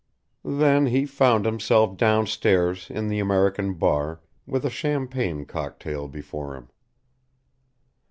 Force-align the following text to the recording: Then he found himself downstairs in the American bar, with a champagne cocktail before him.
Then 0.43 0.87
he 0.87 1.05
found 1.05 1.45
himself 1.45 1.95
downstairs 1.95 2.89
in 2.89 3.07
the 3.07 3.19
American 3.19 3.75
bar, 3.75 4.19
with 4.47 4.65
a 4.65 4.69
champagne 4.71 5.45
cocktail 5.45 6.07
before 6.07 6.55
him. 6.55 6.69